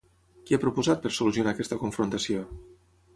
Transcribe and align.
Què 0.45 0.57
ha 0.57 0.61
proposat 0.63 1.03
per 1.03 1.11
solucionar 1.17 1.53
aquesta 1.53 1.79
confrontació? 1.83 2.43